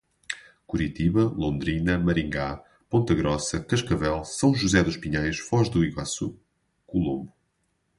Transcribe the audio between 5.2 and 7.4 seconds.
Foz do Iguaçu, Colombo